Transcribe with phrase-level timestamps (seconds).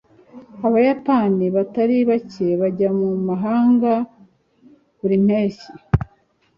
[0.67, 3.91] abayapani batari bake bajya mu mahanga
[4.99, 5.67] buri mpeshyi